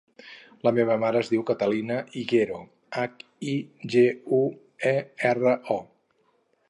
La 0.67 0.71
meva 0.75 0.95
mare 1.03 1.19
es 1.25 1.27
diu 1.33 1.43
Catalina 1.49 1.97
Higuero: 2.21 2.57
hac, 3.01 3.21
i, 3.53 3.53
ge, 3.97 4.07
u, 4.39 4.41
e, 4.93 4.95
erra, 5.35 5.53
o. 5.77 5.79